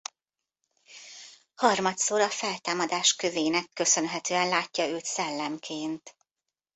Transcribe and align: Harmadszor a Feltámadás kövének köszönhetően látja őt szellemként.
Harmadszor 1.55 2.19
a 2.21 2.29
Feltámadás 2.29 3.15
kövének 3.15 3.69
köszönhetően 3.73 4.47
látja 4.47 4.87
őt 4.87 5.05
szellemként. 5.05 6.15